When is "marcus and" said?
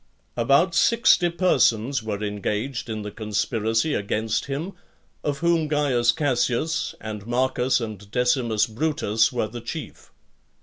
7.27-8.09